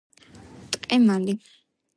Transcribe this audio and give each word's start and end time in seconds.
ტყემალი 0.77 1.37